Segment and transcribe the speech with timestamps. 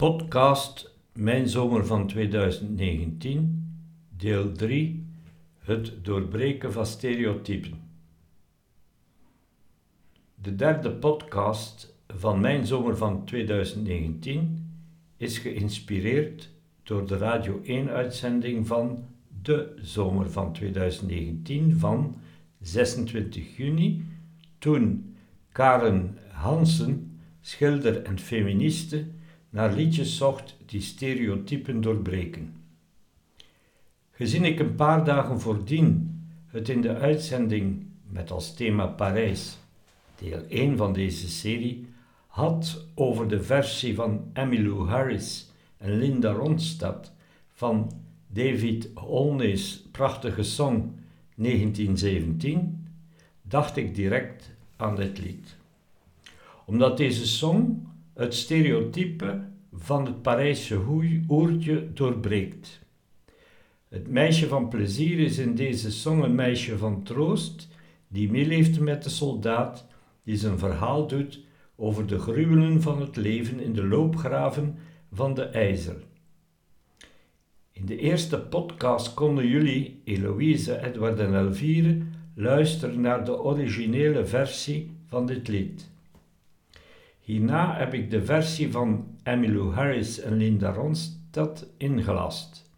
[0.00, 3.74] Podcast Mijn Zomer van 2019,
[4.16, 5.06] deel 3,
[5.58, 7.80] het doorbreken van stereotypen.
[10.34, 14.72] De derde podcast van Mijn Zomer van 2019
[15.16, 16.50] is geïnspireerd
[16.82, 19.04] door de Radio 1-uitzending van
[19.42, 22.16] De Zomer van 2019 van
[22.60, 24.04] 26 juni,
[24.58, 25.14] toen
[25.52, 29.06] Karen Hansen, schilder en feministe,
[29.50, 32.54] naar liedjes zocht die stereotypen doorbreken.
[34.10, 39.58] Gezien ik een paar dagen voordien het in de uitzending met als thema Parijs,
[40.18, 41.88] deel 1 van deze serie,
[42.26, 47.12] had over de versie van Emmylou Harris en Linda Ronstadt
[47.52, 47.90] van
[48.26, 50.94] David Olney's prachtige song
[51.34, 52.86] 1917,
[53.42, 55.56] dacht ik direct aan dit lied.
[56.66, 57.88] Omdat deze song
[58.20, 59.40] het stereotype
[59.72, 60.80] van het Parijse
[61.28, 62.80] oertje doorbreekt.
[63.88, 67.68] Het meisje van plezier is in deze song een meisje van troost,
[68.08, 69.86] die meeleeft met de soldaat,
[70.24, 71.40] die zijn verhaal doet
[71.76, 74.78] over de gruwelen van het leven in de loopgraven
[75.12, 75.96] van de ijzer.
[77.72, 81.98] In de eerste podcast konden jullie, Eloïse, Edward en Elvire,
[82.34, 85.89] luisteren naar de originele versie van dit lied.
[87.30, 92.70] Hierna heb ik de versie van Emmylou Harris en Linda Ronstadt ingelast.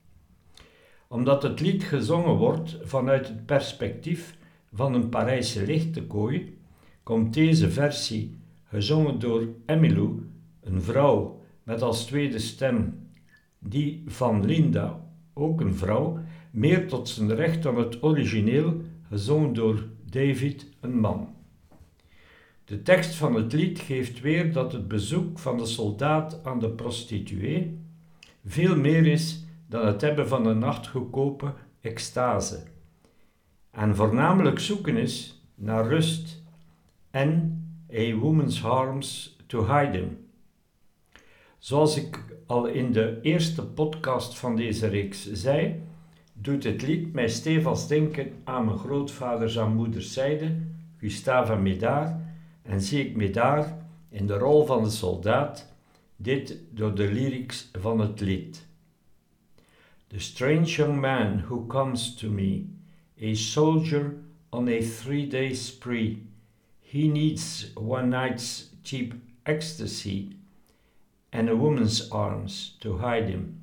[1.08, 4.36] Omdat het lied gezongen wordt vanuit het perspectief
[4.72, 6.58] van een Parijse lichtekooi,
[7.02, 10.22] komt deze versie, gezongen door Emmylou,
[10.60, 13.08] een vrouw met als tweede stem
[13.58, 19.86] die van Linda, ook een vrouw, meer tot zijn recht dan het origineel, gezongen door
[20.04, 21.31] David, een man.
[22.64, 26.70] De tekst van het lied geeft weer dat het bezoek van de soldaat aan de
[26.70, 27.78] prostituee
[28.44, 32.62] veel meer is dan het hebben van een nachtgoedkope extase.
[33.70, 36.42] En voornamelijk zoeken is naar rust
[37.10, 37.60] en
[37.94, 40.26] a woman's arms to hide him.
[41.58, 45.82] Zoals ik al in de eerste podcast van deze reeks zei,
[46.32, 50.56] doet het lied mij stevast denken aan mijn grootvaders aan moeders zijde,
[50.96, 52.21] Gustave Médard,
[52.62, 55.66] en zie ik me daar in de rol van de soldaat,
[56.16, 58.66] dit door de lyrics van het lied.
[60.06, 62.64] The strange young man who comes to me,
[63.22, 64.14] a soldier
[64.48, 66.26] on a three-day spree,
[66.80, 70.36] he needs one night's cheap ecstasy
[71.30, 73.60] and a woman's arms to hide him.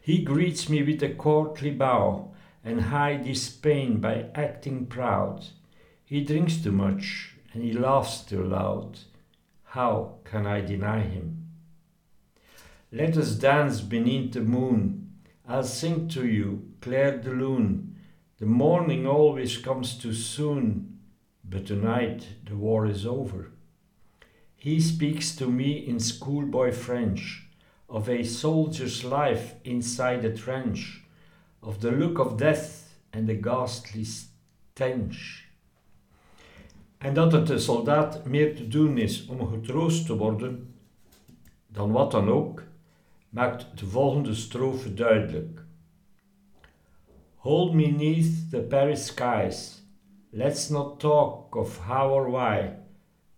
[0.00, 5.46] He greets me with a courtly bow and hides his pain by acting proud.
[6.04, 8.98] He drinks too much and he laughs too loud.
[9.64, 11.48] How can I deny him?
[12.92, 15.14] Let us dance beneath the moon.
[15.48, 17.96] I'll sing to you, Claire de Lune.
[18.36, 20.98] The morning always comes too soon,
[21.42, 23.52] but tonight the war is over.
[24.54, 27.46] He speaks to me in schoolboy French
[27.88, 31.04] of a soldier's life inside a trench,
[31.62, 35.45] of the look of death and the ghastly stench.
[36.98, 40.74] En dat het de soldaat meer te doen is om getroost te worden
[41.76, 42.62] dan wat dan ook,
[43.28, 45.64] maakt de volgende strofe duidelijk.
[47.34, 49.82] Hold me neath the Paris skies,
[50.30, 52.72] let's not talk of how or why,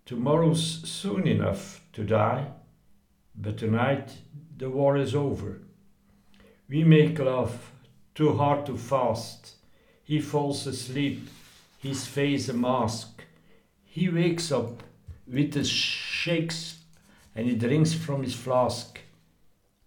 [0.05, 2.53] tomorrow's soon enough to die,
[3.33, 4.23] but tonight
[4.57, 5.61] the war is over.
[6.67, 7.53] We make love
[8.15, 9.57] too hard to fast,
[10.05, 11.29] he falls asleep,
[11.79, 13.25] his face a mask,
[13.91, 14.83] He wakes up
[15.27, 16.79] with the shakes
[17.35, 19.01] and he drinks from his flask.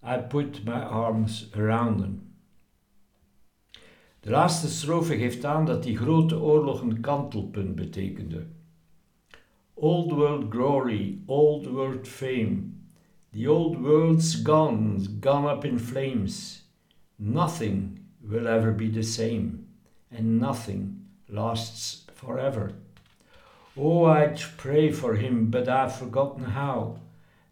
[0.04, 2.32] I put my arms around him.
[4.22, 8.46] De laatste strofe geeft aan dat die grote oorlog een kantelpunt betekende.
[9.74, 12.74] Old world glory, old world fame.
[13.32, 16.66] The old world's gone, gone up in flames.
[17.16, 19.66] Nothing will ever be the same,
[20.10, 22.81] and nothing lasts forever.
[23.78, 26.98] Oh, I'd pray for him, but I've forgotten how.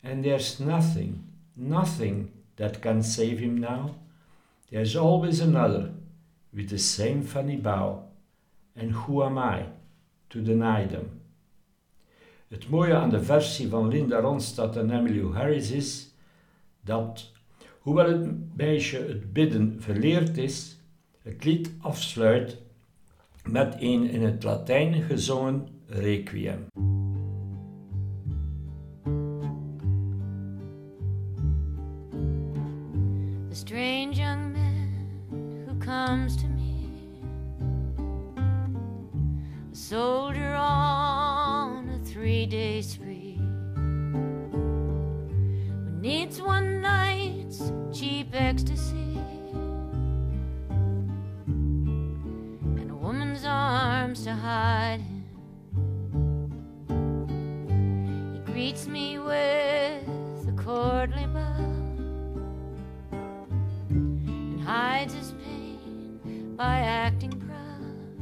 [0.03, 1.23] And there's nothing,
[1.55, 3.95] nothing that can save him now.
[4.69, 5.91] There's always another
[6.53, 8.03] with the same funny bow.
[8.75, 9.65] And who am I
[10.29, 11.21] to deny them?
[12.49, 16.13] Het mooie aan de versie van Linda Ronstadt en Emily Harris is
[16.81, 17.31] dat,
[17.79, 20.77] hoewel het meisje het bidden verleerd is,
[21.21, 22.57] het lied afsluit
[23.43, 26.69] met een in het Latijn gezongen Requiem.
[33.49, 36.91] The strange young man who comes to me,
[39.71, 43.39] a soldier on a three day spree,
[44.53, 49.17] who needs one night's cheap ecstasy.
[51.47, 54.78] and a woman's Arms to hide.
[58.59, 60.03] treats me with
[60.49, 61.55] a courtly bow
[63.89, 68.17] and hides his pain by acting proud.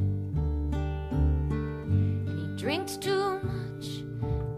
[2.28, 4.04] And he drinks too much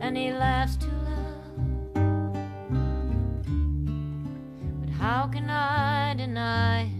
[0.01, 1.93] and he laughs too loud.
[4.81, 6.91] But how can I deny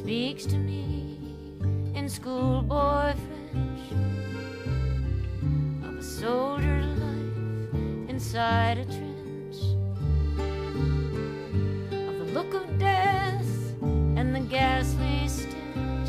[0.00, 1.18] speaks to me
[1.94, 3.12] in schoolboy
[3.52, 3.92] French
[5.84, 9.58] of a soldier life inside a trench,
[11.92, 13.44] of the look of death
[13.82, 16.08] and the ghastly stench.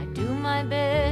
[0.00, 1.11] I do my best.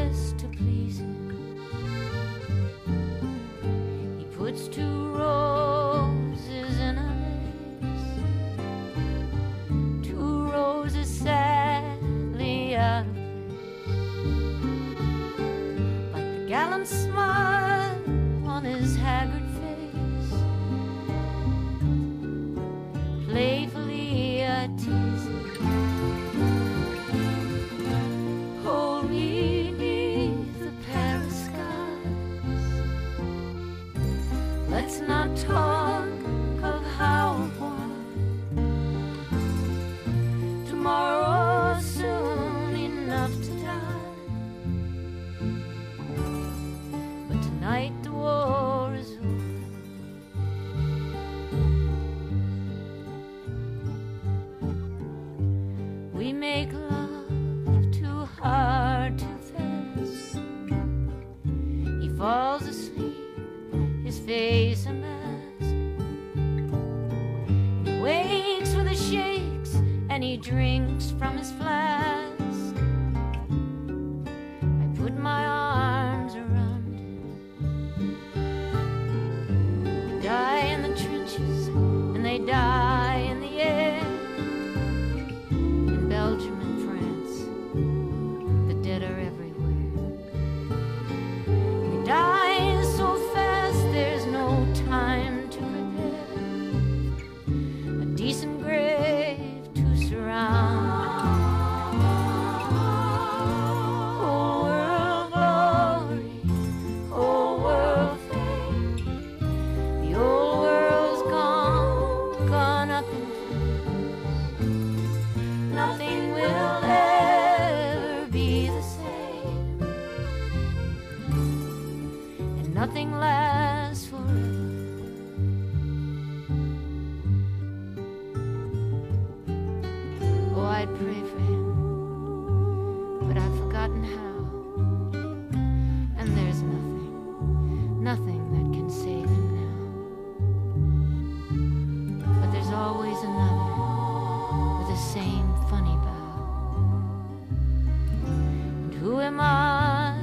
[149.30, 150.14] am I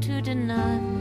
[0.00, 0.97] to deny?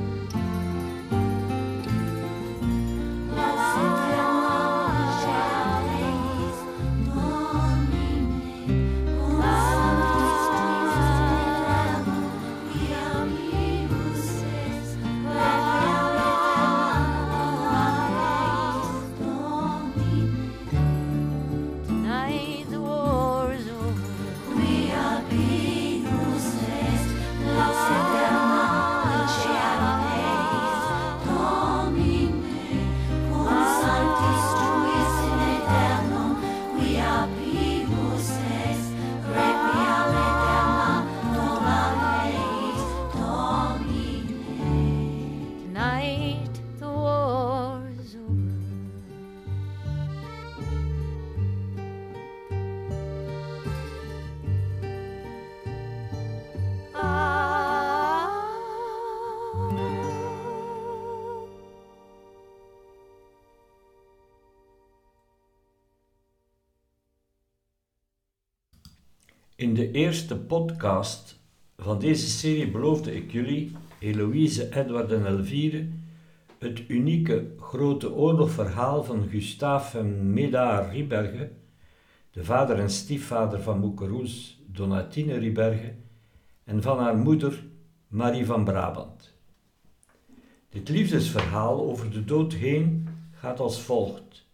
[69.57, 71.39] In de eerste podcast
[71.77, 75.87] van deze serie beloofde ik jullie, Eloïse, Edward en Elvire,
[76.57, 81.51] het unieke grote oorlogverhaal van Gustave en Médard Riberge,
[82.31, 85.93] de vader en stiefvader van Moekeroes, Donatine Riberge,
[86.63, 87.63] en van haar moeder,
[88.07, 89.33] Marie van Brabant.
[90.69, 94.45] Dit liefdesverhaal over de dood heen gaat als volgt.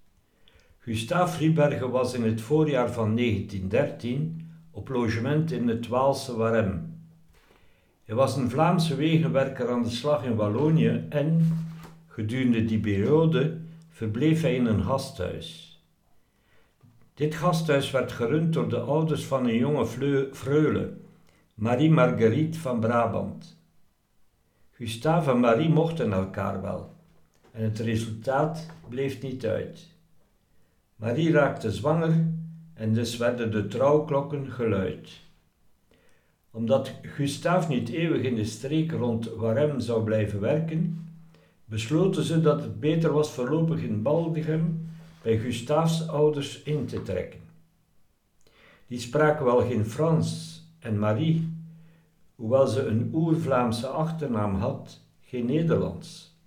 [0.80, 4.43] Gustave Riberge was in het voorjaar van 1913
[4.74, 7.02] op logement in het Waalse Warem.
[8.04, 11.58] Hij was een Vlaamse wegenwerker aan de slag in Wallonië en,
[12.08, 13.58] gedurende die periode,
[13.90, 15.78] verbleef hij in een gasthuis.
[17.14, 19.86] Dit gasthuis werd gerund door de ouders van een jonge
[20.32, 20.94] freule,
[21.54, 23.58] Marie Marguerite van Brabant.
[24.72, 26.94] Gustave en Marie mochten elkaar wel
[27.52, 29.88] en het resultaat bleef niet uit.
[30.96, 32.26] Marie raakte zwanger
[32.74, 35.22] en dus werden de trouwklokken geluid.
[36.52, 41.08] Omdat Gustave niet eeuwig in de streek rond Warem zou blijven werken,
[41.66, 44.90] besloten ze dat het beter was voorlopig in Baldegem
[45.22, 47.40] bij Gustaves ouders in te trekken.
[48.88, 51.54] Die spraken wel geen Frans en Marie,
[52.36, 56.38] hoewel ze een oer-Vlaamse achternaam had, geen Nederlands.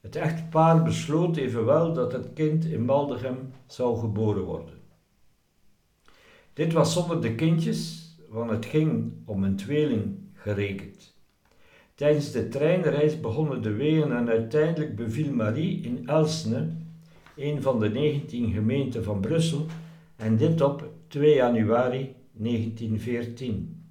[0.00, 4.81] Het echtpaar besloot evenwel dat het kind in Baldegem zou geboren worden.
[6.52, 11.14] Dit was zonder de kindjes, want het ging om een tweeling gerekend.
[11.94, 16.68] Tijdens de treinreis begonnen de weeën en uiteindelijk beviel Marie in Elsne,
[17.36, 19.66] een van de 19 gemeenten van Brussel,
[20.16, 23.84] en dit op 2 januari 1914.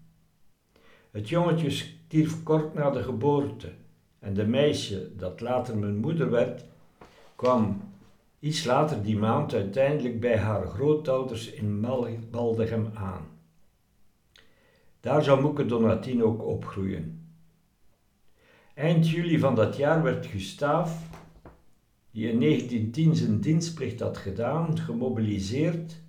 [1.12, 3.72] Het jongetje stierf kort na de geboorte
[4.20, 6.65] en de meisje, dat later mijn moeder werd,
[7.36, 7.91] kwam
[8.42, 11.86] iets later die maand uiteindelijk bij haar grootouders in
[12.32, 13.26] Baldegem aan.
[15.00, 17.26] Daar zou Moeke Donatien ook opgroeien.
[18.74, 21.10] Eind juli van dat jaar werd Gustaaf,
[22.12, 26.02] die in 1910 zijn dienstplicht had gedaan, gemobiliseerd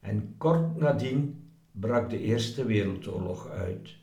[0.00, 3.96] en kort nadien brak de Eerste Wereldoorlog uit.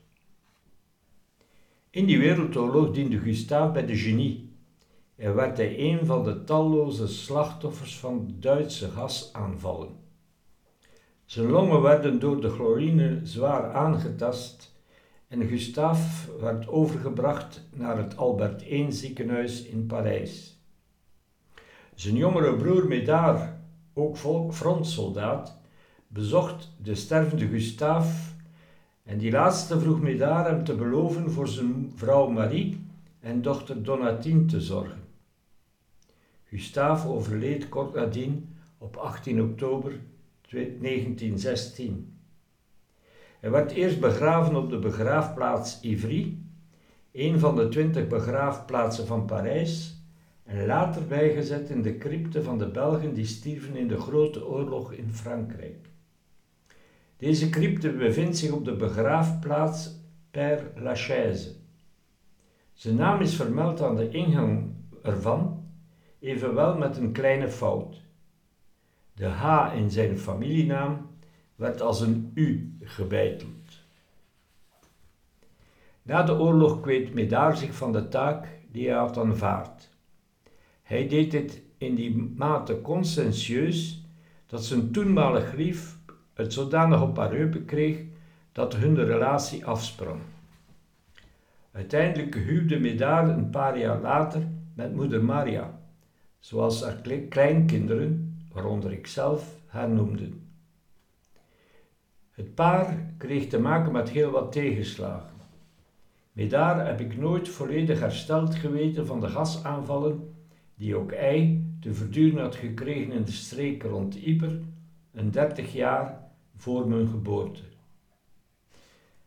[1.90, 4.49] In die wereldoorlog diende Gustav bij de genie
[5.20, 9.88] en werd hij een van de talloze slachtoffers van Duitse gasaanvallen.
[11.24, 14.74] Zijn longen werden door de chlorine zwaar aangetast
[15.28, 20.58] en Gustav werd overgebracht naar het Albert I ziekenhuis in Parijs.
[21.94, 23.52] Zijn jongere broer Médard,
[23.94, 24.16] ook
[24.50, 25.56] frontsoldaat,
[26.08, 28.34] bezocht de stervende Gustaaf
[29.02, 32.86] en die laatste vroeg Médard hem te beloven voor zijn vrouw Marie
[33.20, 34.99] en dochter Donatine te zorgen.
[36.50, 40.00] Gustave overleed kort nadien op 18 oktober
[40.48, 42.18] 1916.
[43.40, 46.38] Hij werd eerst begraven op de begraafplaats Ivry,
[47.12, 50.02] een van de twintig begraafplaatsen van Parijs,
[50.44, 54.92] en later bijgezet in de crypte van de Belgen die stierven in de Grote Oorlog
[54.92, 55.88] in Frankrijk.
[57.16, 59.98] Deze crypte bevindt zich op de begraafplaats
[60.30, 61.54] Père Lachaise.
[62.72, 65.59] Zijn naam is vermeld aan de ingang ervan,
[66.20, 68.02] evenwel met een kleine fout.
[69.14, 71.08] De H in zijn familienaam
[71.56, 73.82] werd als een U gebeiteld.
[76.02, 79.88] Na de oorlog kweet Médard zich van de taak die hij had aanvaard.
[80.82, 84.04] Hij deed dit in die mate conscientieus
[84.46, 85.98] dat zijn toenmalig grief
[86.34, 88.02] het zodanig op haar heupen kreeg
[88.52, 90.20] dat hun de relatie afsprong.
[91.72, 95.79] Uiteindelijk huwde Médard een paar jaar later met moeder Maria,
[96.40, 100.48] zoals haar kleinkinderen, waaronder ikzelf, haar noemden.
[102.30, 105.36] Het paar kreeg te maken met heel wat tegenslagen.
[106.32, 110.34] Médard heb ik nooit volledig hersteld geweten van de gasaanvallen
[110.74, 114.60] die ook hij te verduren had gekregen in de streek rond Yper,
[115.12, 117.62] een dertig jaar voor mijn geboorte.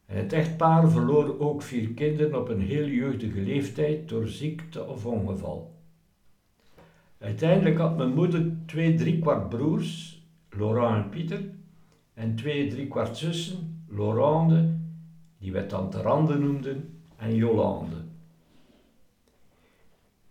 [0.06, 5.06] En het echtpaar verloor ook vier kinderen op een heel jeugdige leeftijd door ziekte of
[5.06, 5.74] ongeval.
[7.24, 11.42] Uiteindelijk had mijn moeder twee driekwart broers, Laurent en Pieter,
[12.14, 14.76] en twee driekwart zussen, Laurande,
[15.38, 17.96] die wij tante Rande noemden, en Jolande.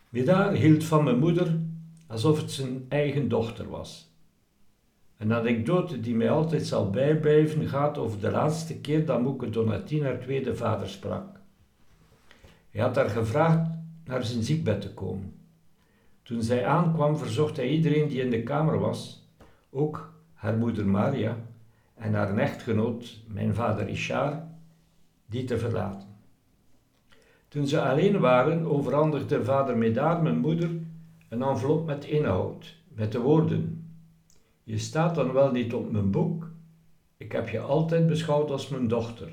[0.08, 1.58] Médard hield van mijn moeder
[2.06, 4.10] alsof het zijn eigen dochter was.
[5.16, 10.02] Een anekdote die mij altijd zal bijblijven gaat over de laatste keer dat Moeke Donatien
[10.02, 11.40] haar tweede vader sprak.
[12.70, 13.70] Hij had haar gevraagd
[14.04, 15.40] naar zijn ziekbed te komen.
[16.22, 19.28] Toen zij aankwam, verzocht hij iedereen die in de kamer was,
[19.70, 21.36] ook haar moeder Maria
[21.94, 24.42] en haar echtgenoot, mijn vader Richard,
[25.26, 26.08] die te verlaten.
[27.48, 30.70] Toen ze alleen waren, overhandigde vader Médard mijn moeder
[31.28, 33.90] een envelop met inhoud, met de woorden:
[34.62, 36.50] Je staat dan wel niet op mijn boek.
[37.16, 39.32] Ik heb je altijd beschouwd als mijn dochter.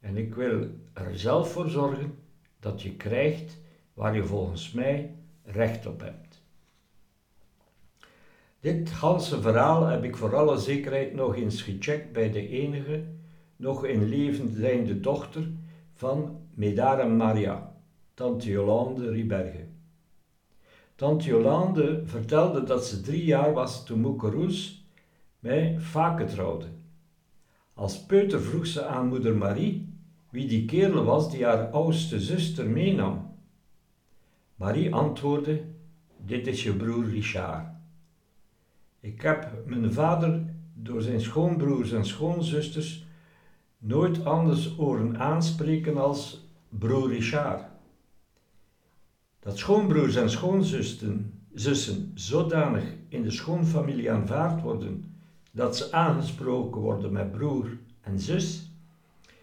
[0.00, 2.14] En ik wil er zelf voor zorgen
[2.60, 3.60] dat je krijgt
[3.94, 5.14] waar je volgens mij
[5.44, 6.42] recht op hebt.
[8.60, 13.04] Dit ganse verhaal heb ik voor alle zekerheid nog eens gecheckt bij de enige
[13.56, 15.50] nog in leven zijnde dochter
[15.92, 17.76] van Medara Maria,
[18.14, 19.66] tante Jolande Riberge.
[20.94, 24.86] Tante Jolande vertelde dat ze drie jaar was toen Moeke Roes
[25.38, 26.66] mij Fake trouwde.
[27.74, 29.92] Als peuter vroeg ze aan moeder Marie
[30.30, 33.31] wie die kerel was die haar oudste zuster meenam.
[34.62, 35.62] Marie antwoordde:
[36.16, 37.66] Dit is je broer Richard.
[39.00, 40.42] Ik heb mijn vader
[40.74, 43.06] door zijn schoonbroers en schoonzusters
[43.78, 47.64] nooit anders horen aanspreken als broer Richard.
[49.40, 55.04] Dat schoonbroers en schoonzussen zussen zodanig in de schoonfamilie aanvaard worden
[55.50, 58.70] dat ze aangesproken worden met broer en zus,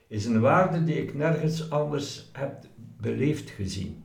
[0.08, 2.66] is een waarde die ik nergens anders heb
[2.98, 4.04] beleefd gezien.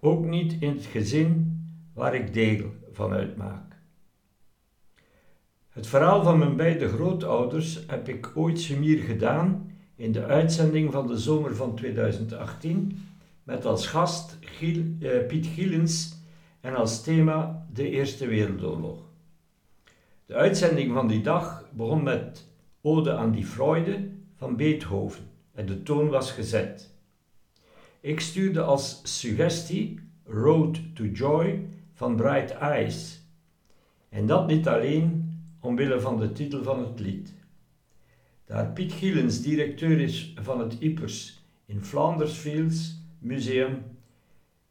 [0.00, 1.58] Ook niet in het gezin
[1.94, 3.76] waar ik deel van uitmaak.
[5.68, 11.06] Het verhaal van mijn beide grootouders heb ik ooit sumier gedaan in de uitzending van
[11.06, 13.08] de zomer van 2018
[13.42, 16.18] met als gast eh, Piet Gielens
[16.60, 18.98] en als thema de Eerste Wereldoorlog.
[20.26, 22.48] De uitzending van die dag begon met
[22.80, 26.89] Ode aan die Freude van Beethoven en de toon was gezet.
[28.00, 33.20] Ik stuurde als suggestie Road to Joy van Bright Eyes.
[34.08, 37.34] En dat niet alleen omwille van de titel van het lied.
[38.44, 43.98] Daar Piet Gielens directeur is van het Ipers in Flandersfields Museum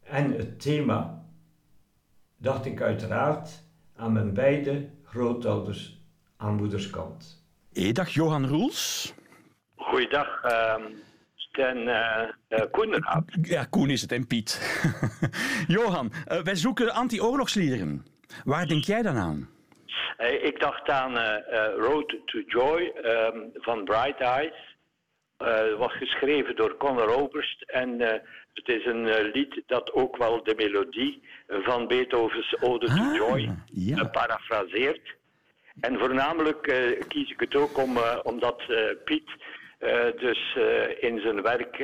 [0.04, 1.26] en het thema,
[2.38, 3.64] dacht ik uiteraard
[3.96, 6.02] aan mijn beide grootouders
[6.38, 7.44] aan moederskant.
[7.74, 9.14] Hey, dag Johan Roels.
[9.76, 10.76] Goeiedag, uh,
[11.60, 13.04] Sten uh, uh, Koen.
[13.42, 14.82] Ja, Koen is het en Piet.
[15.68, 18.06] Johan, uh, wij zoeken anti-oorlogsliederen.
[18.46, 19.50] Waar denk jij dan aan?
[20.20, 24.78] Uh, ik dacht aan uh, uh, Road to Joy um, van Bright Eyes.
[25.38, 28.00] Het was geschreven door Conor Oberst en
[28.54, 33.50] het is een lied dat ook wel de melodie van Beethovens Ode to Ah, Joy
[33.66, 34.04] ja.
[34.04, 35.16] parafraseert.
[35.80, 36.62] En voornamelijk
[37.08, 38.64] kies ik het ook om, omdat
[39.06, 39.30] Piet
[40.20, 40.58] dus
[41.00, 41.78] in zijn werk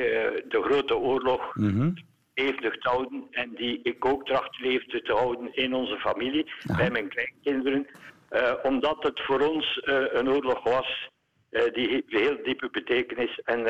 [0.47, 1.91] de Grote Oorlog Mhm.
[2.33, 6.91] levendig te houden en die ik ook tracht levendig te houden in onze familie, bij
[6.91, 7.87] mijn kleinkinderen.
[8.31, 11.09] Uh, omdat het voor ons uh, een oorlog was
[11.51, 13.63] uh, die heel diepe betekenis en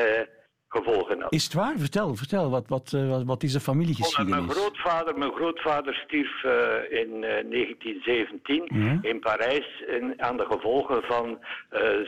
[0.76, 1.32] gevolgen had.
[1.32, 1.74] Is het waar?
[1.78, 2.50] Vertel, vertel.
[2.50, 4.40] Wat, wat, wat, wat is de familiegeschiedenis?
[4.46, 6.42] Mijn grootvader, mijn grootvader stierf
[6.90, 8.98] in 1917 Ja.
[9.02, 11.38] in Parijs in, aan de gevolgen van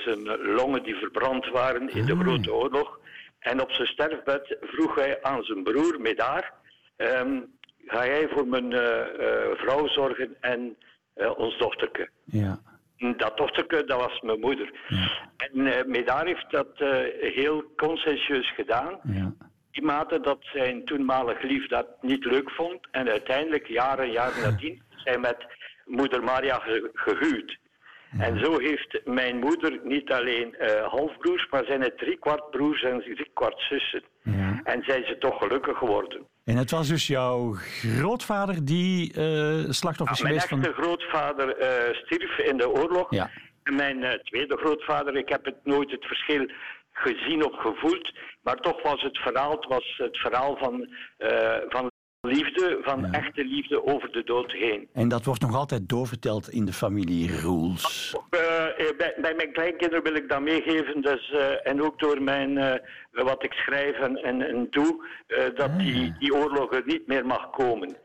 [0.05, 0.23] zijn
[0.55, 2.21] longen die verbrand waren in de Ah.
[2.21, 2.99] Grote Oorlog.
[3.39, 6.53] En op zijn sterfbed vroeg hij aan zijn broer Medar:
[6.97, 7.41] ehm,
[7.87, 8.73] ga jij voor mijn
[9.57, 10.77] vrouw zorgen en
[11.37, 12.09] ons dochterke.
[12.25, 12.61] Ja.
[12.99, 14.71] Dat dochterke, dat was mijn moeder.
[14.89, 15.11] Ja.
[15.37, 16.89] En uh, Medar heeft dat uh,
[17.35, 19.01] heel conscientieus gedaan.
[19.03, 19.33] Ja.
[19.71, 22.89] Die mate dat zijn toenmalig lief dat niet leuk vond.
[22.91, 25.47] En uiteindelijk, jaren, jaren nadien, zijn met
[25.85, 27.59] moeder Maria ge gehuwd.
[28.11, 28.25] Ja.
[28.25, 33.61] En zo heeft mijn moeder niet alleen halfbroers, maar zijn het driekwart broers en driekwart
[33.61, 34.03] zussen.
[34.23, 34.61] Ja.
[34.65, 36.27] En zijn ze toch gelukkig geworden.
[36.49, 40.59] En het was dus jouw grootvader die uh, slachtoffer is geweest van...
[40.59, 43.07] Mijn echte grootvader uh, stierf in de oorlog.
[43.11, 43.31] Ja.
[43.63, 46.51] En mijn uh, tweede grootvader, ik heb het nooit het verschil
[46.93, 48.13] gezien of gevoeld.
[48.43, 50.89] Maar toch was het verhaal, het was het verhaal van,
[51.69, 53.11] van liefde, van Ja.
[53.11, 54.89] echte liefde over de dood heen.
[54.93, 58.15] En dat wordt nog altijd doorverteld in de familie Roels.
[58.97, 61.01] Bij, bij, mijn kleinkinderen wil ik dat meegeven.
[61.03, 61.31] Dus,
[61.63, 65.05] en ook door mijn, wat ik schrijf en, en, en doe,
[65.55, 65.79] dat Ah.
[65.79, 67.97] die, die oorlog er niet meer mag komen.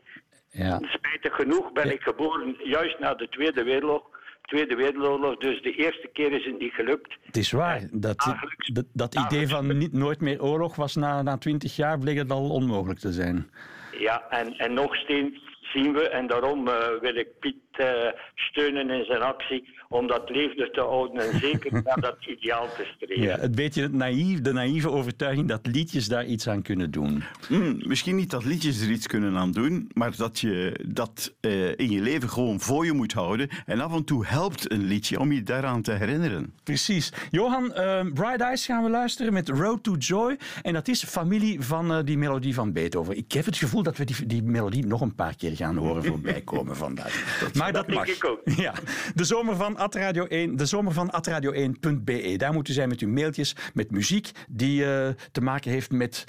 [0.50, 0.78] Ja.
[0.82, 4.12] Spijtig genoeg ben ik geboren juist na de Tweede Wereldoorlog.
[4.42, 7.16] Tweede Wereldoorlog, dus de eerste keer is het niet gelukt.
[7.22, 7.80] Het is waar.
[7.92, 11.98] Dat, Dagelijks- dat, dat idee van niet, nooit meer oorlog was na, na 20 jaar
[11.98, 13.50] bleek het al onmogelijk te zijn.
[13.98, 15.38] Ja, en, en nog steeds
[15.72, 16.08] zien we.
[16.08, 20.80] En daarom eh, wil ik Piet eh, steunen in zijn actie om dat levendig te
[20.80, 23.22] houden en zeker naar dat ideaal te streven.
[23.22, 27.22] Ja, het beetje naïef, de naïeve overtuiging dat liedjes daar iets aan kunnen doen.
[27.48, 31.68] Hmm, misschien niet dat liedjes er iets kunnen aan doen, maar dat je dat eh,
[31.68, 33.48] in je leven gewoon voor je moet houden.
[33.66, 36.52] En af en toe helpt een liedje om je daaraan te herinneren.
[36.62, 37.12] Precies.
[37.30, 40.38] Johan, uh, Bright Eyes gaan we luisteren met Road to Joy.
[40.62, 43.16] En dat is familie van uh, die melodie van Beethoven.
[43.16, 46.04] Ik heb het gevoel dat we die, die melodie nog een paar keer gaan horen
[46.04, 47.42] voorbij komen vandaag.
[47.72, 48.16] Dat maar dat, mag.
[48.16, 48.40] ik ook.
[48.64, 48.74] Ja,
[49.14, 52.34] de zomer van Atradio 1, de zomer van atradio1.be.
[52.36, 56.24] Daar moet u zijn met uw mailtjes, met muziek die uh, te maken heeft met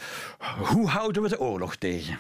[0.58, 2.18] hoe houden we de oorlog tegen.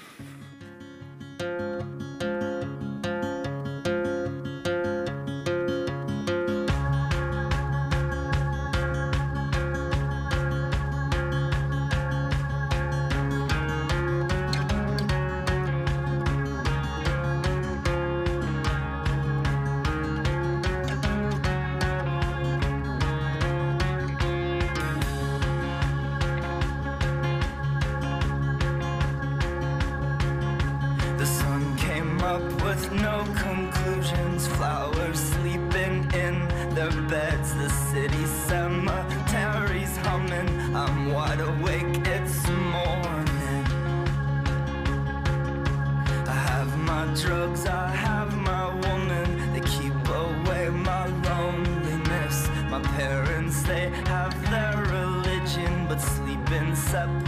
[56.95, 57.24] accept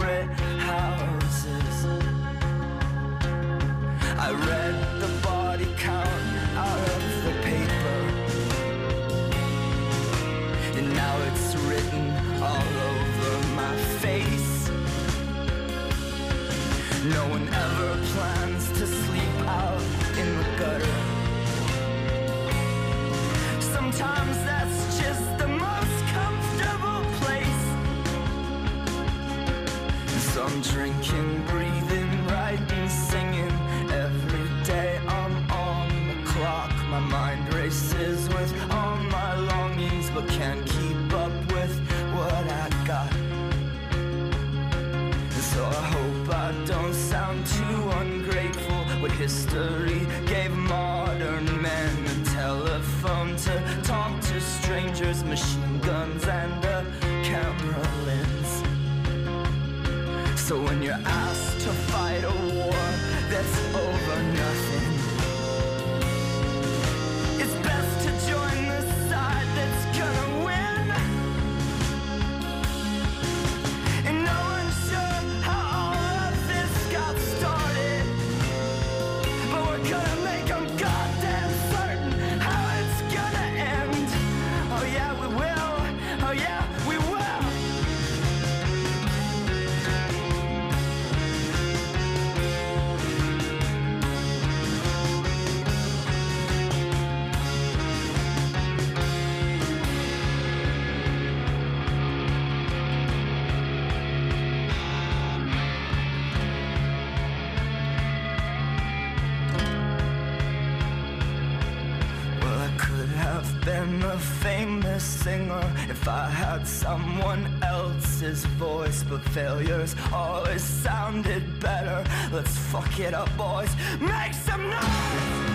[115.38, 119.04] singer if I had someone else's voice.
[119.08, 122.04] But failures always sounded better.
[122.32, 123.70] Let's fuck it up, boys.
[124.00, 125.47] Make some noise!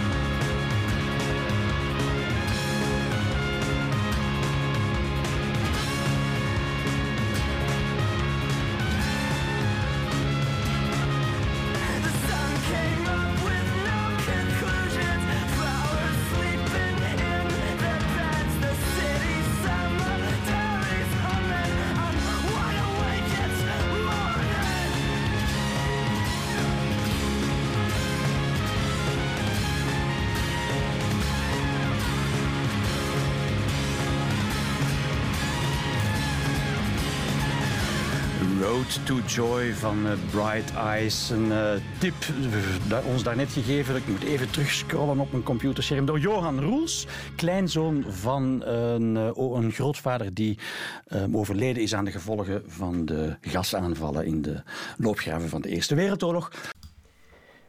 [38.88, 41.30] To Joy van eh, Bright Eyes.
[41.30, 43.96] Een eh, tip eh, da- ons daarnet gegeven.
[43.96, 46.06] Ik moet even terugscrollen op mijn computerscherm.
[46.06, 50.58] Door Johan Roels, kleinzoon van een, eh, een grootvader die
[51.06, 54.62] eh, overleden is aan de gevolgen van de gasaanvallen in de
[54.98, 56.52] loopgraven van de Eerste Wereldoorlog.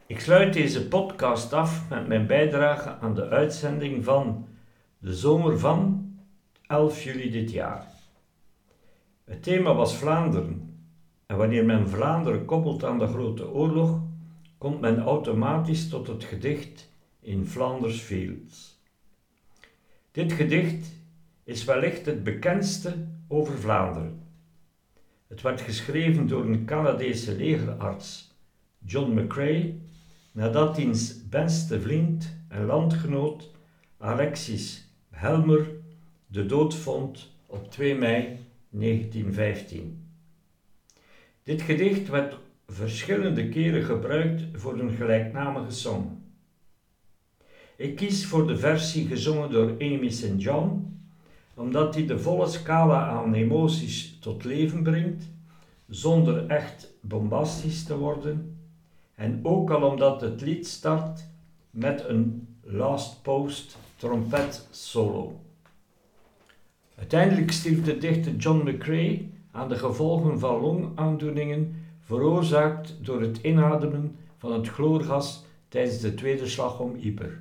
[0.06, 4.46] Ik sluit deze podcast af met mijn bijdrage aan de uitzending van
[4.98, 6.06] de zomer van
[6.66, 7.86] 11 juli dit jaar.
[9.24, 10.72] Het thema was Vlaanderen.
[11.26, 14.00] En wanneer men Vlaanderen koppelt aan de Grote Oorlog,
[14.58, 18.82] komt men automatisch tot het gedicht In Flanders Fields.
[20.10, 20.92] Dit gedicht
[21.44, 24.22] is wellicht het bekendste over Vlaanderen.
[25.26, 28.34] Het werd geschreven door een Canadese legerarts,
[28.78, 29.74] John McCrae,
[30.32, 33.50] nadat diens beste vriend en landgenoot
[33.98, 35.70] Alexis Helmer
[36.26, 38.38] de dood vond op 2 mei
[38.70, 40.03] 1915.
[41.44, 46.22] Dit gedicht werd verschillende keren gebruikt voor een gelijknamige song.
[47.76, 50.32] Ik kies voor de versie gezongen door Amy St.
[50.36, 50.98] John,
[51.54, 55.24] omdat die de volle scala aan emoties tot leven brengt,
[55.88, 58.58] zonder echt bombastisch te worden,
[59.14, 61.24] en ook al omdat het lied start
[61.70, 65.40] met een last post trompet solo.
[66.94, 74.16] Uiteindelijk stierf de dichter John McCrae aan de gevolgen van longaandoeningen veroorzaakt door het inademen
[74.36, 77.32] van het chloorgas tijdens de Tweede Slag om Ypres.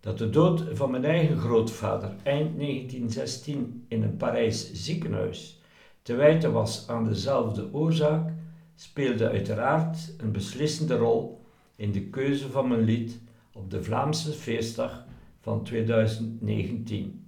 [0.00, 5.60] Dat de dood van mijn eigen grootvader eind 1916 in een Parijs ziekenhuis
[6.02, 8.32] te wijten was aan dezelfde oorzaak,
[8.74, 11.44] speelde uiteraard een beslissende rol
[11.76, 13.20] in de keuze van mijn lied
[13.52, 15.04] op de Vlaamse feestdag
[15.40, 17.19] van 2019.